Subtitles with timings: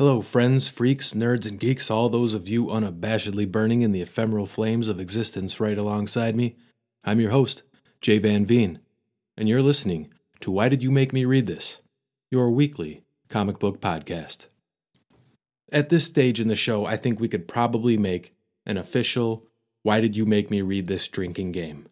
[0.00, 4.46] Hello, friends, freaks, nerds, and geeks, all those of you unabashedly burning in the ephemeral
[4.46, 6.56] flames of existence right alongside me.
[7.04, 7.64] I'm your host,
[8.00, 8.80] Jay Van Veen,
[9.36, 10.10] and you're listening
[10.40, 11.82] to Why Did You Make Me Read This?
[12.30, 14.46] Your weekly comic book podcast.
[15.70, 18.32] At this stage in the show, I think we could probably make
[18.64, 19.48] an official
[19.82, 21.90] Why Did You Make Me Read This drinking game.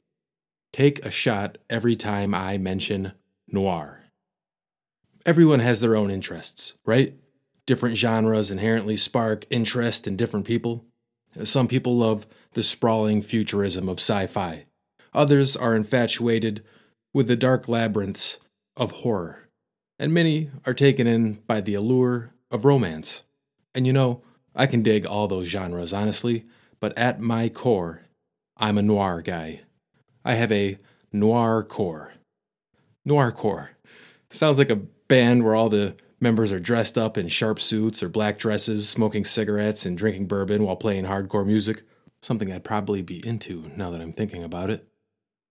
[0.72, 3.12] Take a shot every time I mention
[3.46, 4.04] noir.
[5.26, 7.14] Everyone has their own interests, right?
[7.68, 10.86] Different genres inherently spark interest in different people.
[11.42, 14.64] Some people love the sprawling futurism of sci fi.
[15.12, 16.64] Others are infatuated
[17.12, 18.38] with the dark labyrinths
[18.74, 19.50] of horror.
[19.98, 23.24] And many are taken in by the allure of romance.
[23.74, 24.22] And you know,
[24.54, 26.46] I can dig all those genres, honestly,
[26.80, 28.00] but at my core,
[28.56, 29.60] I'm a noir guy.
[30.24, 30.78] I have a
[31.12, 32.14] noir core.
[33.04, 33.72] Noir core.
[34.30, 38.08] Sounds like a band where all the members are dressed up in sharp suits or
[38.08, 41.82] black dresses, smoking cigarettes and drinking bourbon while playing hardcore music.
[42.22, 44.88] Something I'd probably be into now that I'm thinking about it.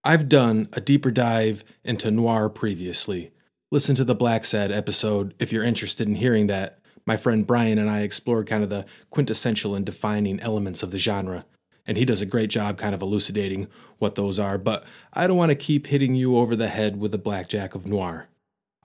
[0.03, 3.31] I've done a deeper dive into noir previously.
[3.72, 6.80] Listen to the Blacksad episode if you're interested in hearing that.
[7.05, 10.97] My friend Brian and I explored kind of the quintessential and defining elements of the
[10.97, 11.45] genre,
[11.86, 14.83] and he does a great job kind of elucidating what those are, but
[15.14, 18.27] I don't want to keep hitting you over the head with the blackjack of noir.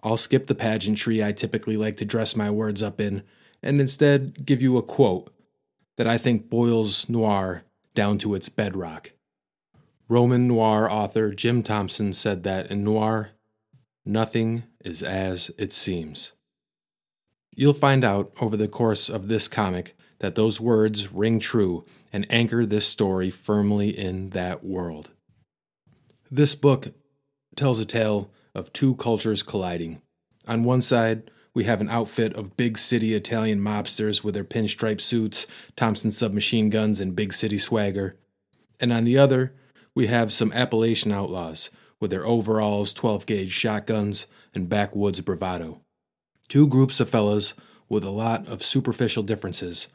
[0.03, 3.23] I'll skip the pageantry I typically like to dress my words up in,
[3.63, 5.33] and instead give you a quote
[5.97, 7.65] that I think boils noir
[7.95, 9.13] down to its bedrock.
[10.09, 13.31] Roman noir author Jim Thompson said that in noir,
[14.05, 16.33] nothing is as it seems.
[17.55, 22.27] You'll find out over the course of this comic that those words ring true and
[22.31, 25.11] anchor this story firmly in that world.
[26.31, 26.89] This book
[27.57, 30.03] tells a tale of two cultures colliding.
[30.47, 35.01] On one side, we have an outfit of big city Italian mobsters with their pinstripe
[35.01, 38.17] suits, Thompson submachine guns, and big city swagger.
[38.81, 39.55] And on the other,
[39.95, 41.71] we have some Appalachian outlaws
[42.01, 45.81] with their overalls, 12 gauge shotguns, and backwoods bravado.
[46.49, 47.55] Two groups of fellas
[47.89, 49.89] with a lot of superficial differences,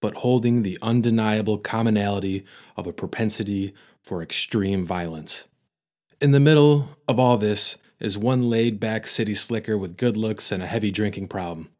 [0.00, 2.44] but holding the undeniable commonality
[2.76, 3.72] of a propensity
[4.02, 5.46] for extreme violence.
[6.20, 10.52] In the middle of all this is one laid back city slicker with good looks
[10.52, 11.70] and a heavy drinking problem.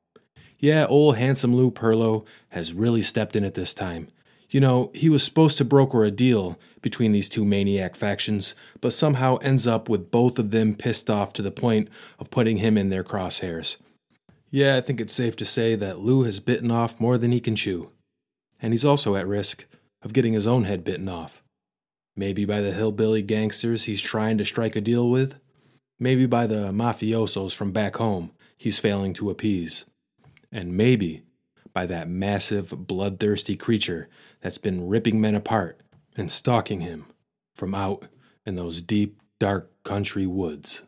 [0.59, 4.09] Yeah, old handsome Lou Pirlo has really stepped in at this time.
[4.49, 8.93] You know, he was supposed to broker a deal between these two maniac factions, but
[8.93, 11.88] somehow ends up with both of them pissed off to the point
[12.19, 13.77] of putting him in their crosshairs.
[14.48, 17.41] Yeah, I think it's safe to say that Lou has bitten off more than he
[17.41, 17.91] can chew.
[18.62, 19.66] And he's also at risk
[20.03, 21.43] of getting his own head bitten off.
[22.15, 25.38] Maybe by the hillbilly gangsters he's trying to strike a deal with,
[25.99, 29.84] maybe by the mafiosos from back home he's failing to appease,
[30.51, 31.23] and maybe
[31.73, 34.09] by that massive, bloodthirsty creature
[34.41, 35.81] that's been ripping men apart
[36.17, 37.07] and stalking him
[37.55, 38.07] from out
[38.47, 40.84] in those deep, dark country woods.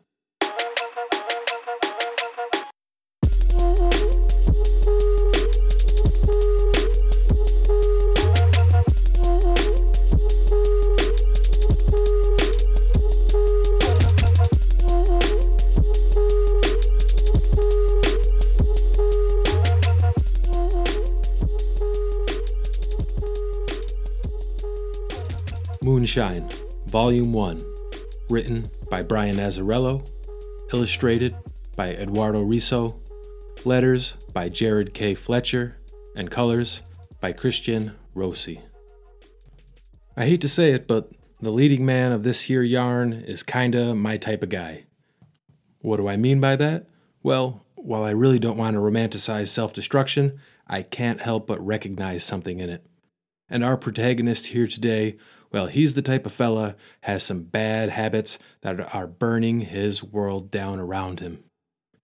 [26.19, 26.49] Moonshine,
[26.87, 27.63] Volume 1,
[28.29, 30.05] written by Brian Azzarello,
[30.73, 31.33] illustrated
[31.77, 32.99] by Eduardo Risso,
[33.65, 35.15] letters by Jared K.
[35.15, 35.79] Fletcher,
[36.17, 36.81] and colors
[37.21, 38.59] by Christian Rossi.
[40.17, 41.09] I hate to say it, but
[41.39, 44.87] the leading man of this here yarn is kinda my type of guy.
[45.79, 46.87] What do I mean by that?
[47.23, 52.25] Well, while I really don't want to romanticize self destruction, I can't help but recognize
[52.25, 52.85] something in it.
[53.49, 55.17] And our protagonist here today
[55.51, 60.51] well, he's the type of fella has some bad habits that are burning his world
[60.51, 61.43] down around him.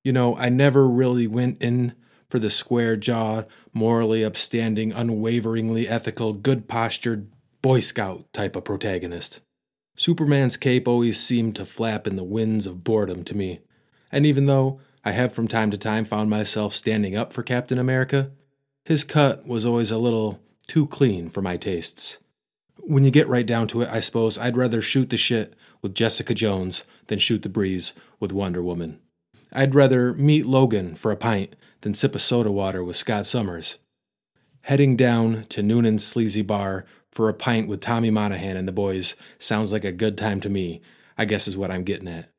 [0.03, 1.94] You know, I never really went in
[2.29, 7.31] for the square jawed, morally upstanding, unwaveringly ethical, good postured
[7.62, 9.42] Boy Scout type of protagonist.
[9.95, 13.62] Superman's cape always seemed to flap in the winds of boredom to me,
[14.12, 17.80] and even though I have from time to time found myself standing up for Captain
[17.80, 18.31] America,
[18.83, 22.19] his cut was always a little too clean for my tastes.
[22.80, 25.95] When you get right down to it, I suppose I'd rather shoot the shit with
[25.95, 29.00] Jessica Jones than shoot the breeze with Wonder Woman.
[29.51, 33.77] I'd rather meet Logan for a pint than sip a soda water with Scott Summers.
[34.63, 39.16] Heading down to Noonan's sleazy bar for a pint with Tommy Monaghan and the boys
[39.39, 40.81] sounds like a good time to me,
[41.18, 42.30] I guess is what I'm getting at.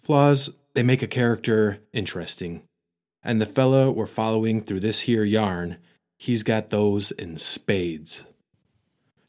[0.00, 2.62] Flaws, they make a character interesting.
[3.22, 5.76] And the fella we're following through this here yarn,
[6.18, 8.24] he's got those in spades.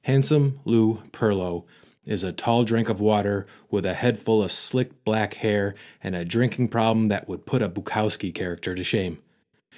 [0.03, 1.65] Handsome Lou Pirlo
[2.05, 6.15] is a tall drink of water with a head full of slick black hair and
[6.15, 9.19] a drinking problem that would put a Bukowski character to shame.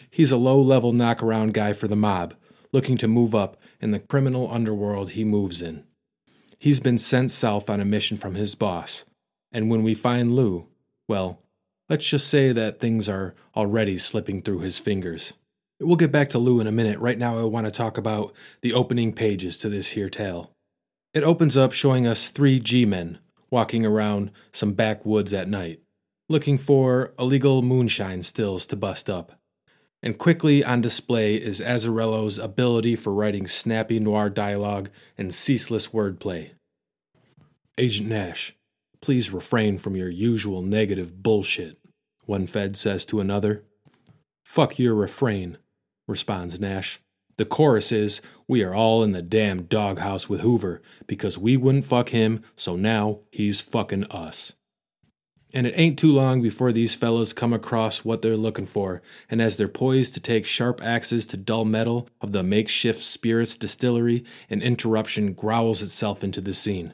[0.09, 2.35] He's a low level knockaround guy for the mob,
[2.71, 5.83] looking to move up in the criminal underworld he moves in.
[6.59, 9.05] He's been sent south on a mission from his boss,
[9.51, 10.67] and when we find Lou,
[11.07, 11.41] well,
[11.89, 15.33] let's just say that things are already slipping through his fingers.
[15.83, 16.99] We'll get back to Lou in a minute.
[16.99, 20.51] Right now, I want to talk about the opening pages to this here tale.
[21.11, 23.17] It opens up showing us three G men
[23.49, 25.81] walking around some backwoods at night,
[26.29, 29.39] looking for illegal moonshine stills to bust up.
[30.03, 36.51] And quickly on display is Azzarello's ability for writing snappy noir dialogue and ceaseless wordplay.
[37.77, 38.55] Agent Nash,
[39.01, 41.79] please refrain from your usual negative bullshit,
[42.25, 43.63] one Fed says to another.
[44.45, 45.57] Fuck your refrain,
[46.07, 46.99] responds Nash.
[47.37, 51.85] The chorus is, We are all in the damn doghouse with Hoover because we wouldn't
[51.85, 54.53] fuck him, so now he's fucking us.
[55.53, 59.41] And it ain't too long before these fellas come across what they're looking for, and
[59.41, 64.23] as they're poised to take sharp axes to dull metal of the makeshift spirits distillery,
[64.49, 66.93] an interruption growls itself into the scene.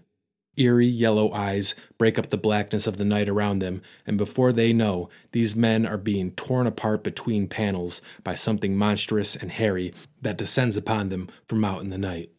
[0.58, 4.74] Eerie yellow eyes break up the blackness of the night around them, and before they
[4.74, 10.38] know, these men are being torn apart between panels by something monstrous and hairy that
[10.38, 12.30] descends upon them from out in the night.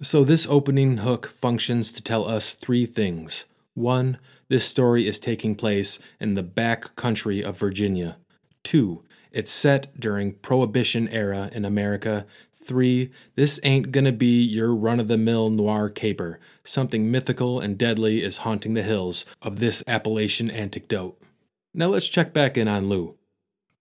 [0.00, 3.46] So, this opening hook functions to tell us three things.
[3.74, 4.18] One,
[4.48, 8.16] this story is taking place in the back country of Virginia.
[8.62, 12.26] Two, it's set during Prohibition era in America.
[12.64, 16.38] Three, this ain't gonna be your run of the mill noir caper.
[16.62, 21.18] Something mythical and deadly is haunting the hills of this Appalachian anecdote.
[21.72, 23.16] Now let's check back in on Lou.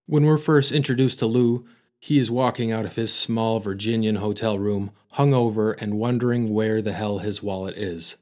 [0.05, 1.65] When we're first introduced to Lou,
[1.99, 6.93] he is walking out of his small Virginian hotel room, hungover and wondering where the
[6.93, 8.15] hell his wallet is.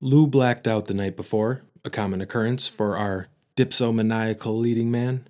[0.00, 5.26] Lou blacked out the night before, a common occurrence for our dipsomaniacal leading man,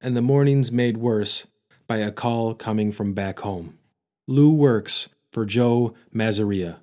[0.00, 1.46] and the morning's made worse
[1.86, 3.78] by a call coming from back home.
[4.28, 6.78] Lou works for Joe Masseria.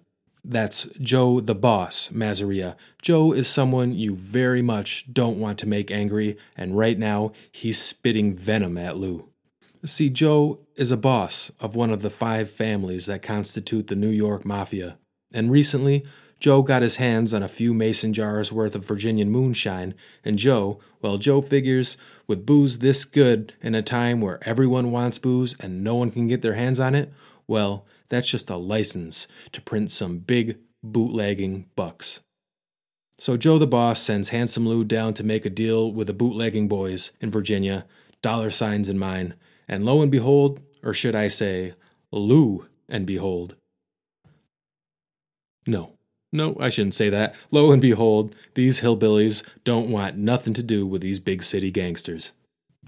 [0.45, 2.75] That's Joe the boss, Masseria.
[3.01, 7.81] Joe is someone you very much don't want to make angry, and right now he's
[7.81, 9.29] spitting venom at Lou.
[9.85, 14.09] See, Joe is a boss of one of the five families that constitute the New
[14.09, 14.97] York Mafia,
[15.33, 16.05] and recently
[16.43, 19.95] Joe got his hands on a few mason jars worth of Virginian moonshine,
[20.25, 21.95] and Joe, well, Joe figures
[22.27, 26.27] with booze this good in a time where everyone wants booze and no one can
[26.27, 27.13] get their hands on it,
[27.47, 32.21] well, that's just a license to print some big bootlegging bucks.
[33.17, 36.67] So Joe the boss sends Handsome Lou down to make a deal with the bootlegging
[36.67, 37.85] boys in Virginia,
[38.21, 39.35] dollar signs in mind,
[39.67, 41.73] and lo and behold, or should I say,
[42.11, 43.55] Lou and behold.
[45.65, 45.93] No,
[46.31, 47.35] no, I shouldn't say that.
[47.51, 52.33] Lo and behold, these hillbillies don't want nothing to do with these big city gangsters.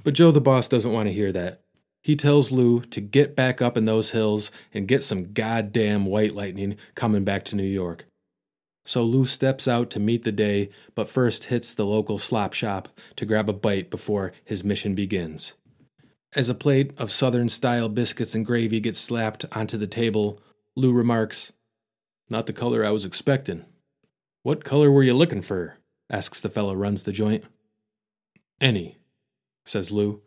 [0.03, 1.61] But Joe the boss doesn't want to hear that.
[2.05, 6.35] He tells Lou to get back up in those hills and get some goddamn white
[6.35, 8.05] lightning coming back to New York.
[8.85, 12.89] So Lou steps out to meet the day, but first hits the local slop shop
[13.15, 15.55] to grab a bite before his mission begins.
[16.35, 20.39] As a plate of southern style biscuits and gravy gets slapped onto the table,
[20.75, 21.53] Lou remarks,
[22.29, 23.65] not the color I was expecting.
[24.43, 25.79] What color were you looking for?
[26.11, 27.45] asks the fellow runs the joint.
[28.61, 28.99] Any,
[29.65, 30.21] says Lou.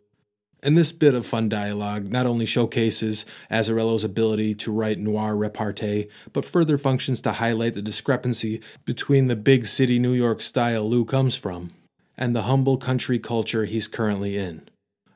[0.61, 6.09] And this bit of fun dialogue not only showcases Azzarello's ability to write noir repartee,
[6.33, 11.05] but further functions to highlight the discrepancy between the big city New York style Lou
[11.05, 11.71] comes from
[12.17, 14.67] and the humble country culture he's currently in.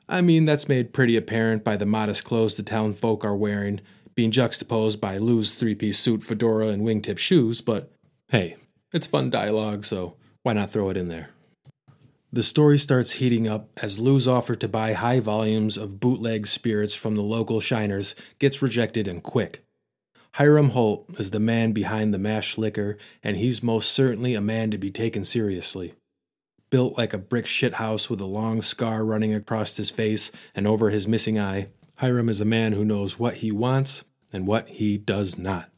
[0.08, 3.80] I mean, that's made pretty apparent by the modest clothes the town folk are wearing
[4.14, 7.90] being juxtaposed by Lou's three piece suit, fedora, and wingtip shoes, but
[8.28, 8.56] hey,
[8.92, 11.30] it's fun dialogue, so why not throw it in there?
[12.34, 16.92] The story starts heating up as Lou's offer to buy high volumes of bootleg spirits
[16.92, 19.64] from the local shiners gets rejected and quick.
[20.32, 24.72] Hiram Holt is the man behind the mash liquor, and he's most certainly a man
[24.72, 25.94] to be taken seriously.
[26.70, 30.90] Built like a brick shithouse with a long scar running across his face and over
[30.90, 34.98] his missing eye, Hiram is a man who knows what he wants and what he
[34.98, 35.70] does not.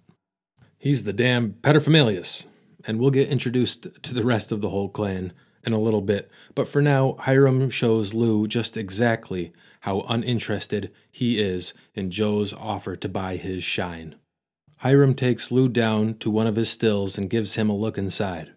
[0.79, 2.47] He's the damn paterfamilias,
[2.87, 5.35] and we'll get introduced to the rest of the whole clan
[5.67, 11.39] in a little bit, but for now, Hiram shows Lou just exactly how uninterested he
[11.39, 14.15] is in Joe's offer to buy his shine.
[14.79, 18.55] Hiram takes Lou down to one of his stills and gives him a look inside.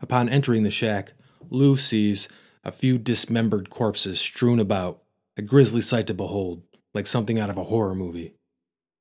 [0.00, 1.12] Upon entering the shack,
[1.50, 2.28] Lou sees
[2.64, 5.02] a few dismembered corpses strewn about
[5.36, 6.62] a grisly sight to behold,
[6.94, 8.34] like something out of a horror movie.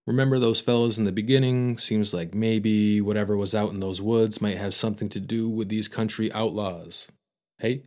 [0.06, 1.78] Remember those fellows in the beginning?
[1.78, 5.70] Seems like maybe whatever was out in those woods might have something to do with
[5.70, 7.12] these country outlaws.
[7.58, 7.84] Hey?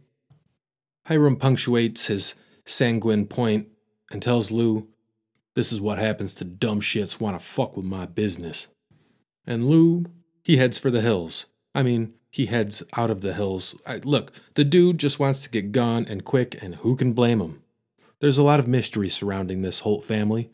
[1.06, 2.34] Hiram punctuates his
[2.64, 3.68] sanguine point
[4.10, 4.88] and tells Lou,
[5.54, 8.68] This is what happens to dumb shits want to fuck with my business.
[9.46, 10.04] And Lou,
[10.42, 11.46] he heads for the hills.
[11.74, 13.74] I mean, he heads out of the hills.
[13.86, 17.40] I, look, the dude just wants to get gone and quick, and who can blame
[17.40, 17.62] him?
[18.20, 20.50] There's a lot of mystery surrounding this Holt family.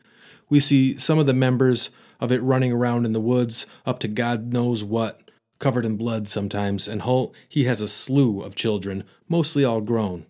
[0.51, 1.91] We see some of the members
[2.21, 5.24] of it running around in the woods, up to God knows what,
[5.65, 10.27] covered in blood sometimes, and Holt, he has a slew of children, mostly all grown.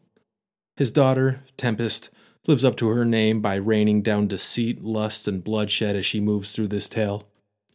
[0.76, 2.08] His daughter, Tempest,
[2.46, 6.52] lives up to her name by raining down deceit, lust, and bloodshed as she moves
[6.52, 7.26] through this tale.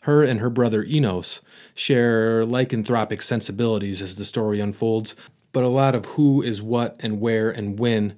[0.03, 1.41] Her and her brother Enos
[1.75, 5.17] share lycanthropic sensibilities as the story unfolds,
[5.51, 8.15] but a lot of who is what and where and when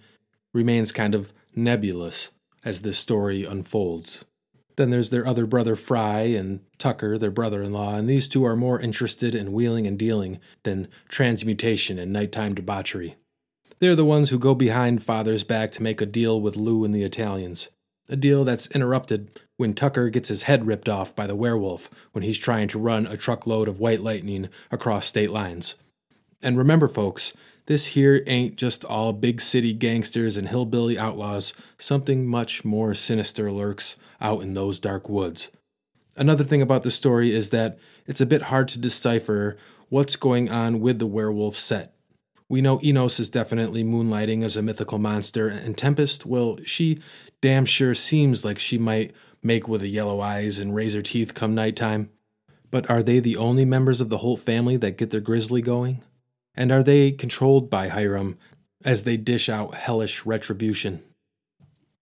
[0.53, 2.29] remains kind of nebulous
[2.63, 4.23] as this story unfolds.
[4.75, 8.45] Then there's their other brother Fry and Tucker, their brother in law, and these two
[8.45, 13.15] are more interested in wheeling and dealing than transmutation and nighttime debauchery.
[13.79, 16.93] They're the ones who go behind father's back to make a deal with Lou and
[16.93, 17.69] the Italians.
[18.09, 22.23] A deal that's interrupted when Tucker gets his head ripped off by the werewolf when
[22.23, 25.75] he's trying to run a truckload of white lightning across state lines.
[26.43, 27.33] And remember, folks,
[27.67, 31.53] this here ain't just all big city gangsters and hillbilly outlaws.
[31.77, 35.51] Something much more sinister lurks out in those dark woods.
[36.15, 39.57] Another thing about the story is that it's a bit hard to decipher
[39.89, 41.93] what's going on with the werewolf set.
[42.47, 46.99] We know Enos is definitely moonlighting as a mythical monster, and Tempest, well, she
[47.39, 51.55] damn sure seems like she might make with the yellow eyes and razor teeth come
[51.55, 52.09] nighttime.
[52.69, 56.03] But are they the only members of the Holt family that get their grizzly going?
[56.53, 58.37] And are they controlled by Hiram
[58.83, 61.03] as they dish out hellish retribution?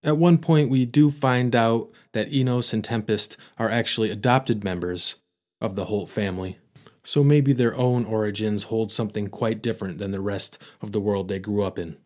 [0.02, 5.16] At one point, we do find out that Enos and Tempest are actually adopted members
[5.60, 6.58] of the Holt family,
[7.02, 11.28] so maybe their own origins hold something quite different than the rest of the world
[11.28, 11.98] they grew up in.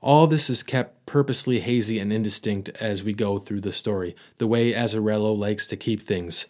[0.00, 4.48] All this is kept purposely hazy and indistinct as we go through the story, the
[4.48, 6.46] way Azzarello likes to keep things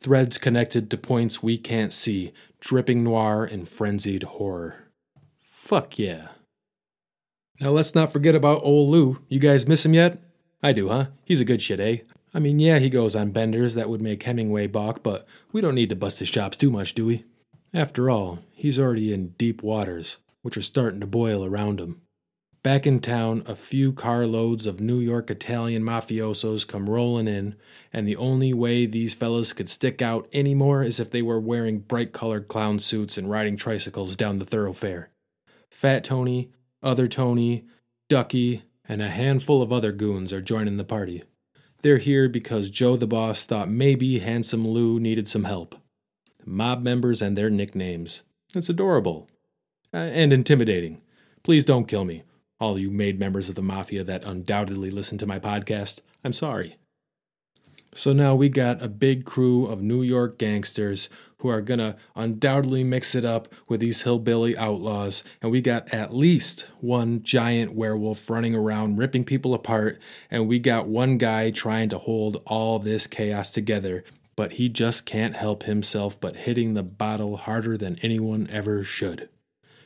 [0.00, 4.88] threads connected to points we can't see, dripping noir and frenzied horror.
[5.38, 6.28] Fuck yeah.
[7.60, 9.22] Now let's not forget about old Lou.
[9.28, 10.18] You guys miss him yet?
[10.62, 11.06] I do, huh?
[11.24, 11.98] He's a good shit, eh?
[12.32, 15.74] I mean, yeah, he goes on benders that would make Hemingway balk, but we don't
[15.74, 17.24] need to bust his chops too much, do we?
[17.74, 22.00] After all, he's already in deep waters, which are starting to boil around him.
[22.62, 27.56] Back in town, a few carloads of New York Italian mafiosos come rolling in,
[27.92, 31.80] and the only way these fellas could stick out anymore is if they were wearing
[31.80, 35.10] bright colored clown suits and riding tricycles down the thoroughfare.
[35.70, 36.50] Fat Tony,
[36.82, 37.64] Other Tony,
[38.08, 41.22] Ducky, and a handful of other goons are joining the party.
[41.82, 45.74] They're here because Joe the boss thought maybe Handsome Lou needed some help.
[46.44, 48.22] Mob members and their nicknames.
[48.54, 49.28] It's adorable.
[49.92, 51.00] Uh, and intimidating.
[51.42, 52.22] Please don't kill me
[52.60, 56.76] all you made members of the mafia that undoubtedly listen to my podcast, I'm sorry.
[57.94, 61.08] So now we got a big crew of New York gangsters
[61.40, 66.14] who are gonna undoubtedly mix it up with these hillbilly outlaws, and we got at
[66.14, 69.98] least one giant werewolf running around ripping people apart,
[70.30, 74.04] and we got one guy trying to hold all this chaos together,
[74.36, 79.28] but he just can't help himself but hitting the bottle harder than anyone ever should.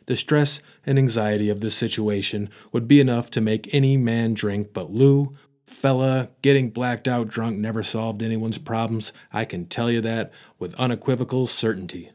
[0.07, 4.73] The stress and anxiety of this situation would be enough to make any man drink,
[4.75, 5.35] but Lou,
[5.75, 9.12] fella, getting blacked out drunk never solved anyone's problems.
[9.33, 12.11] I can tell you that with unequivocal certainty.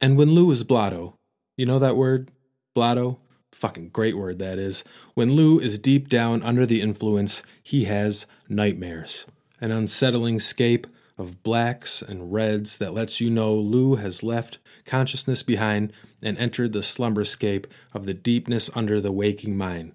[0.00, 1.14] And when Lou is blotto,
[1.56, 2.30] you know that word?
[2.74, 3.20] Blotto?
[3.52, 4.82] Fucking great word that is.
[5.14, 9.26] When Lou is deep down under the influence, he has nightmares.
[9.60, 15.42] An unsettling scape of blacks and reds that lets you know Lou has left consciousness
[15.42, 19.92] behind and entered the slumberscape of the deepness under the waking mind.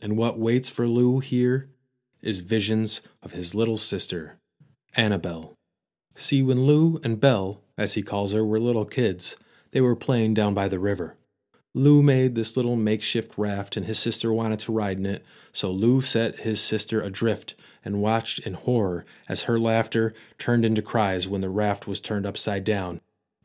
[0.00, 1.68] And what waits for Lou here
[2.24, 4.38] is visions of his little sister,
[4.96, 5.54] Annabelle.
[6.16, 9.36] See, when Lou and Belle, as he calls her, were little kids,
[9.70, 11.16] they were playing down by the river.
[11.74, 15.70] Lou made this little makeshift raft, and his sister wanted to ride in it, so
[15.70, 17.54] Lou set his sister adrift
[17.84, 22.26] and watched in horror as her laughter turned into cries when the raft was turned
[22.26, 23.00] upside down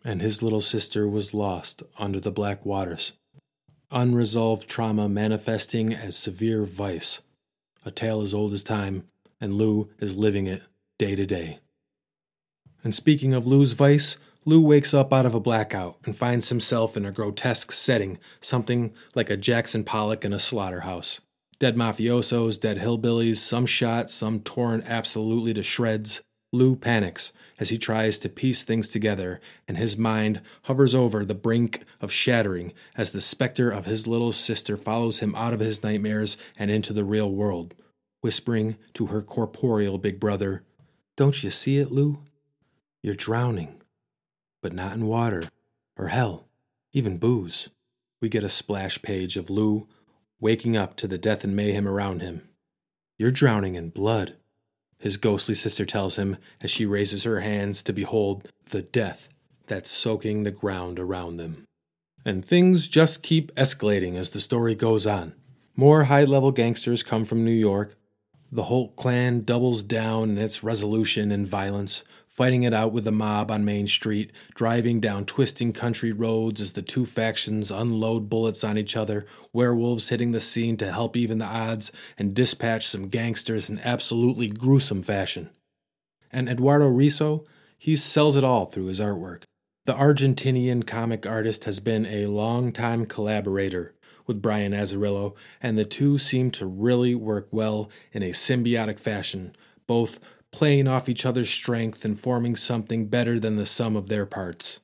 [0.05, 3.13] and his little sister was lost under the black waters.
[3.91, 7.21] Unresolved trauma manifesting as severe vice.
[7.89, 9.05] A tale as old as time,
[9.41, 10.61] and Lou is living it
[10.99, 11.57] day to day.
[12.83, 16.95] And speaking of Lou's vice, Lou wakes up out of a blackout and finds himself
[16.95, 21.21] in a grotesque setting, something like a Jackson Pollock in a slaughterhouse.
[21.57, 26.21] Dead mafiosos, dead hillbillies, some shot, some torn absolutely to shreds.
[26.51, 31.35] Lou panics as he tries to piece things together, and his mind hovers over the
[31.35, 35.83] brink of shattering as the specter of his little sister follows him out of his
[35.83, 37.75] nightmares and into the real world,
[38.21, 40.63] whispering to her corporeal big brother,
[41.15, 42.23] Don't you see it, Lou?
[43.03, 43.81] You're drowning.
[44.61, 45.49] But not in water,
[45.95, 46.47] or hell,
[46.93, 47.69] even booze.
[48.21, 49.87] We get a splash page of Lou
[50.39, 52.49] waking up to the death and mayhem around him.
[53.17, 54.35] You're drowning in blood
[54.99, 59.29] his ghostly sister tells him as she raises her hands to behold the death
[59.67, 61.65] that's soaking the ground around them.
[62.25, 65.33] And things just keep escalating as the story goes on.
[65.75, 67.95] More high level gangsters come from New York.
[68.51, 72.03] The Holt clan doubles down in its resolution and violence,
[72.39, 76.71] fighting it out with the mob on Main Street, driving down twisting country roads as
[76.71, 81.39] the two factions unload bullets on each other, werewolves hitting the scene to help even
[81.39, 85.49] the odds and dispatch some gangsters in absolutely gruesome fashion.
[86.31, 87.45] And Eduardo Risso,
[87.77, 89.43] he sells it all through his artwork.
[89.85, 93.95] The Argentinian comic artist has been a long-time collaborator
[94.27, 99.57] with Brian Azzarello, and the two seem to really work well in a symbiotic fashion,
[99.87, 104.25] both playing off each other's strength and forming something better than the sum of their
[104.25, 104.79] parts.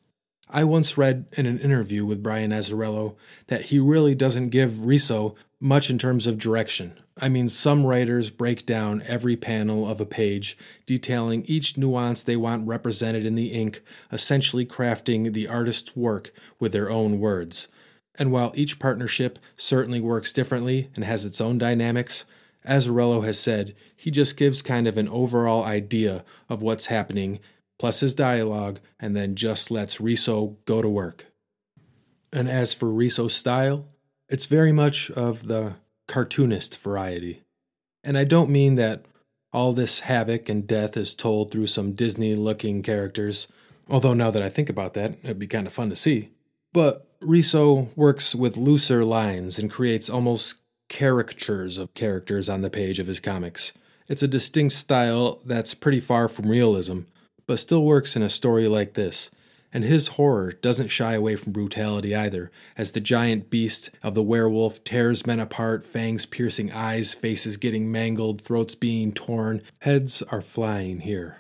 [0.50, 3.16] I once read in an interview with Brian Azzarello
[3.48, 7.00] that he really doesn't give Risso much in terms of direction.
[7.20, 12.36] I mean, some writers break down every panel of a page, detailing each nuance they
[12.36, 13.82] want represented in the ink,
[14.12, 17.68] essentially crafting the artist's work with their own words.
[18.20, 22.26] And while each partnership certainly works differently and has its own dynamics,
[22.66, 27.40] Azzarello has said he just gives kind of an overall idea of what's happening,
[27.80, 31.28] plus his dialogue, and then just lets Risso go to work.
[32.32, 33.86] And as for Risso's style,
[34.28, 35.76] it's very much of the
[36.08, 37.44] cartoonist variety.
[38.04, 39.06] And I don't mean that
[39.54, 43.48] all this havoc and death is told through some Disney looking characters,
[43.90, 46.30] although now that I think about that, it'd be kind of fun to see.
[46.74, 53.00] But Risso works with looser lines and creates almost caricatures of characters on the page
[53.00, 53.74] of his comics.
[54.08, 57.02] It's a distinct style that's pretty far from realism,
[57.48, 59.32] but still works in a story like this.
[59.74, 64.24] And his horror doesn't shy away from brutality either, as the giant beast of the
[64.24, 70.42] werewolf tears men apart, fangs piercing eyes, faces getting mangled, throats being torn, heads are
[70.42, 71.40] flying here.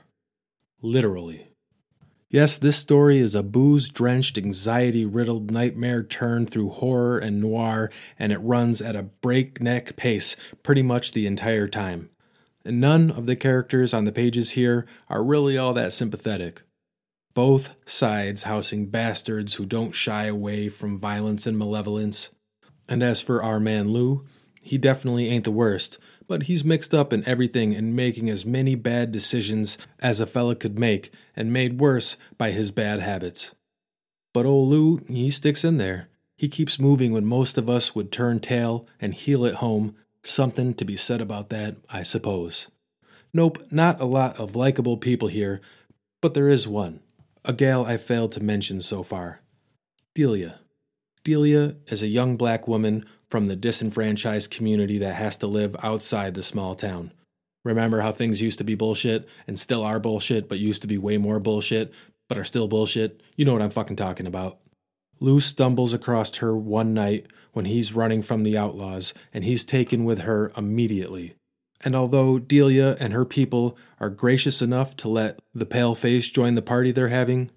[0.82, 1.48] Literally.
[2.30, 7.92] Yes, this story is a booze drenched, anxiety riddled nightmare turned through horror and noir,
[8.18, 12.10] and it runs at a breakneck pace pretty much the entire time.
[12.66, 16.64] And none of the characters on the pages here are really all that sympathetic.
[17.36, 22.32] Both sides housing bastards who don't shy away from violence and malevolence.
[22.90, 24.26] And as for our man Lou,
[24.62, 28.76] he definitely ain't the worst, but he's mixed up in everything and making as many
[28.76, 33.54] bad decisions as a fella could make, and made worse by his bad habits.
[34.34, 36.10] But old Lou, he sticks in there.
[36.36, 39.96] He keeps moving when most of us would turn tail and heel it home.
[40.24, 42.70] Something to be said about that, I suppose.
[43.34, 45.62] Nope, not a lot of likable people here,
[46.22, 47.00] but there is one.
[47.44, 49.42] A gal I failed to mention so far.
[50.14, 50.60] Delia.
[51.24, 56.34] Delia is a young black woman from the disenfranchised community that has to live outside
[56.34, 57.12] the small town.
[57.64, 60.98] Remember how things used to be bullshit and still are bullshit, but used to be
[60.98, 61.94] way more bullshit,
[62.30, 63.22] but are still bullshit?
[63.36, 64.60] You know what I'm fucking talking about.
[65.20, 70.04] Lou stumbles across her one night when he's running from the outlaws, and he's taken
[70.04, 71.34] with her immediately.
[71.84, 76.62] And although Delia and her people are gracious enough to let the paleface join the
[76.62, 77.50] party they're having,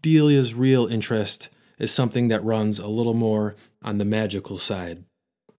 [0.00, 5.04] Delia's real interest is something that runs a little more on the magical side.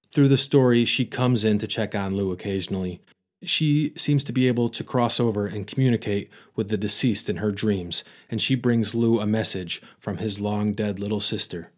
[0.09, 3.01] Through the story, she comes in to check on Lou occasionally.
[3.43, 7.51] She seems to be able to cross over and communicate with the deceased in her
[7.51, 11.71] dreams, and she brings Lou a message from his long dead little sister.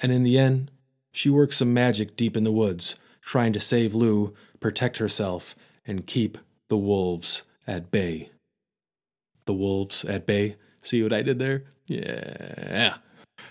[0.00, 0.70] And in the end,
[1.10, 6.06] she works some magic deep in the woods, trying to save Lou, protect herself, and
[6.06, 6.36] keep
[6.68, 8.30] the wolves at bay.
[9.46, 10.56] The wolves at bay?
[10.82, 11.64] See what I did there?
[11.86, 12.98] Yeah.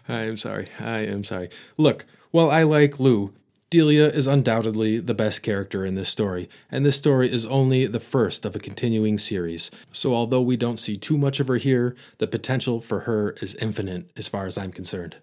[0.07, 0.67] I am sorry.
[0.79, 1.49] I am sorry.
[1.77, 3.33] Look, while I like Lou,
[3.69, 7.99] Delia is undoubtedly the best character in this story, and this story is only the
[7.99, 9.69] first of a continuing series.
[9.91, 13.55] So, although we don't see too much of her here, the potential for her is
[13.55, 15.17] infinite as far as I'm concerned.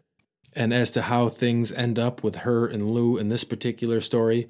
[0.52, 4.46] And as to how things end up with her and Lou in this particular story,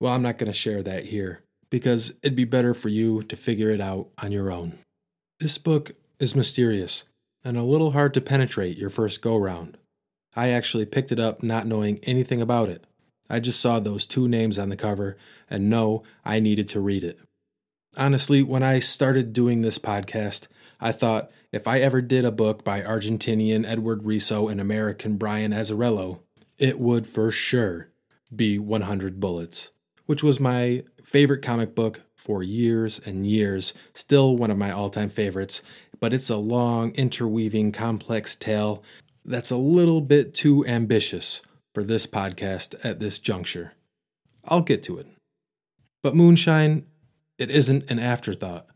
[0.00, 3.36] well, I'm not going to share that here, because it'd be better for you to
[3.36, 4.80] figure it out on your own.
[5.38, 7.04] This book is mysterious
[7.44, 9.76] and a little hard to penetrate your first go round.
[10.34, 12.84] I actually picked it up not knowing anything about it.
[13.28, 15.16] I just saw those two names on the cover
[15.48, 17.18] and know I needed to read it.
[17.96, 20.48] Honestly, when I started doing this podcast,
[20.80, 25.52] I thought if I ever did a book by Argentinian Edward Risso and American Brian
[25.52, 26.20] Azzarello,
[26.58, 27.90] it would for sure
[28.34, 29.70] be 100 Bullets,
[30.06, 34.88] which was my favorite comic book for years and years, still one of my all
[34.88, 35.62] time favorites,
[36.00, 38.82] but it's a long, interweaving, complex tale
[39.24, 41.42] that's a little bit too ambitious
[41.74, 43.72] for this podcast at this juncture.
[44.44, 45.06] I'll get to it.
[46.02, 46.86] But Moonshine,
[47.38, 48.66] it isn't an afterthought.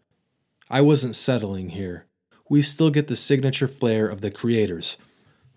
[0.70, 2.06] I wasn't settling here.
[2.50, 4.96] We still get the signature flair of the creators.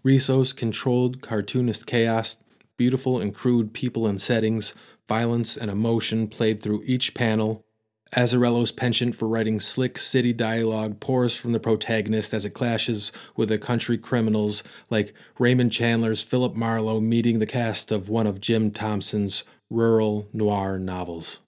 [0.06, 2.38] Risso's controlled cartoonist chaos,
[2.78, 4.74] beautiful and crude people and settings,
[5.08, 7.66] violence and emotion played through each panel,
[8.14, 13.48] Azzarello's penchant for writing slick city dialogue pours from the protagonist as it clashes with
[13.48, 18.70] the country criminals like Raymond Chandler's Philip Marlowe meeting the cast of one of Jim
[18.70, 21.40] Thompson's rural noir novels.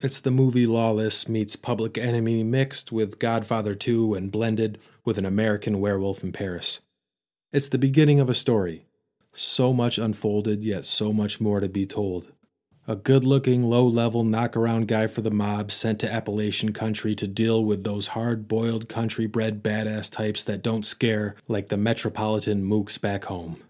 [0.00, 5.26] It's the movie Lawless meets Public Enemy mixed with Godfather 2 and blended with an
[5.26, 6.80] American werewolf in Paris.
[7.52, 8.86] It's the beginning of a story.
[9.32, 12.30] So much unfolded, yet so much more to be told
[12.88, 17.28] a good looking, low level knockaround guy for the mob sent to Appalachian country to
[17.28, 22.66] deal with those hard boiled country bred badass types that don't scare like the metropolitan
[22.66, 23.62] mooks back home.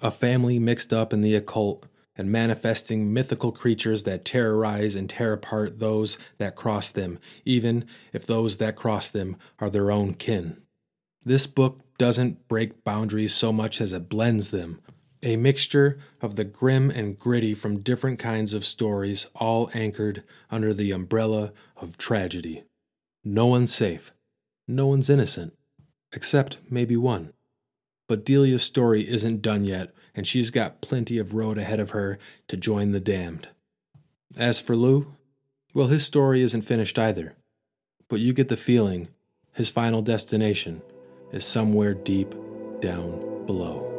[0.00, 1.84] A family mixed up in the occult
[2.16, 8.26] and manifesting mythical creatures that terrorize and tear apart those that cross them, even if
[8.26, 10.56] those that cross them are their own kin.
[11.24, 14.80] This book doesn't break boundaries so much as it blends them,
[15.22, 20.74] a mixture of the grim and gritty from different kinds of stories, all anchored under
[20.74, 22.64] the umbrella of tragedy.
[23.24, 24.12] No one's safe.
[24.66, 25.56] No one's innocent.
[26.12, 27.32] Except maybe one.
[28.08, 32.18] But Delia's story isn't done yet, and she's got plenty of road ahead of her
[32.48, 33.48] to join the damned.
[34.36, 35.14] As for Lou,
[35.72, 37.34] well, his story isn't finished either.
[38.08, 39.08] But you get the feeling
[39.52, 40.82] his final destination
[41.32, 42.34] is somewhere deep
[42.80, 43.91] down below.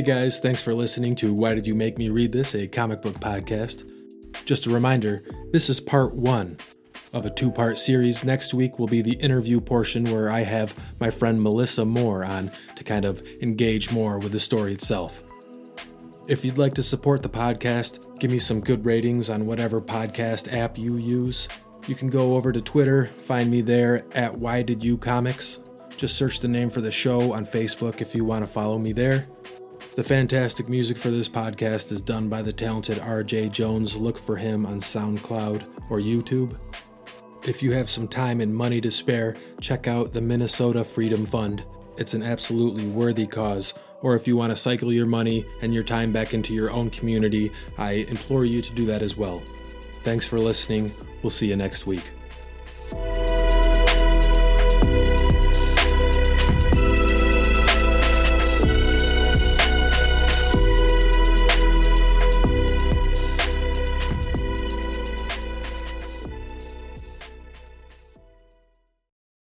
[0.00, 3.02] Hey guys, thanks for listening to Why Did You Make Me Read This, a comic
[3.02, 3.84] book podcast.
[4.46, 5.20] Just a reminder,
[5.52, 6.56] this is part one
[7.12, 8.24] of a two part series.
[8.24, 12.50] Next week will be the interview portion where I have my friend Melissa Moore on
[12.76, 15.22] to kind of engage more with the story itself.
[16.28, 20.50] If you'd like to support the podcast, give me some good ratings on whatever podcast
[20.50, 21.46] app you use.
[21.86, 25.58] You can go over to Twitter, find me there at Why Did You Comics.
[25.94, 28.94] Just search the name for the show on Facebook if you want to follow me
[28.94, 29.26] there.
[30.00, 33.98] The fantastic music for this podcast is done by the talented RJ Jones.
[33.98, 36.56] Look for him on SoundCloud or YouTube.
[37.44, 41.64] If you have some time and money to spare, check out the Minnesota Freedom Fund.
[41.98, 43.74] It's an absolutely worthy cause.
[44.00, 46.88] Or if you want to cycle your money and your time back into your own
[46.88, 49.42] community, I implore you to do that as well.
[50.02, 50.90] Thanks for listening.
[51.22, 52.10] We'll see you next week.